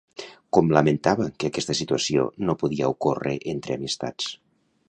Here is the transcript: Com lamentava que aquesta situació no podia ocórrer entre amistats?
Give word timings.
Com 0.57 0.71
lamentava 0.77 1.27
que 1.43 1.51
aquesta 1.51 1.77
situació 1.81 2.25
no 2.47 2.57
podia 2.65 2.91
ocórrer 2.97 3.37
entre 3.55 3.81
amistats? 3.81 4.35